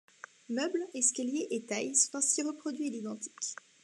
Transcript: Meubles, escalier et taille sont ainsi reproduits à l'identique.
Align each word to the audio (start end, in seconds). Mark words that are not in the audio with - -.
Meubles, 0.49 0.87
escalier 0.95 1.45
et 1.51 1.63
taille 1.67 1.93
sont 1.95 2.15
ainsi 2.17 2.41
reproduits 2.41 2.87
à 2.87 2.89
l'identique. 2.91 3.37